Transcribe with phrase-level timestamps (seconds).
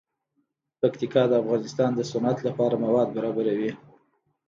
[0.79, 3.71] پکتیکا د افغانستان د صنعت لپاره مواد برابروي.